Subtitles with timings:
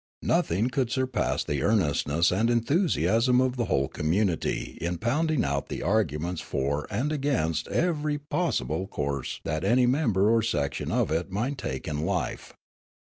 [0.23, 5.83] Nothing could surpass 'the earnestness and enthusiasm of the whole community in pounding out the
[5.83, 11.59] arguments for and against everj' possible .course that any member or section of it might
[11.59, 12.51] take in life.